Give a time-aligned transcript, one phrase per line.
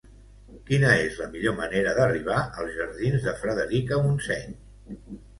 [0.67, 4.57] Quina és la millor manera d'arribar als jardins de Frederica Montseny?